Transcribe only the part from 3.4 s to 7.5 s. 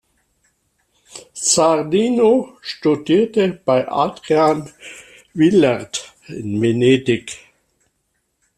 bei Adrian Willaert in Venedig.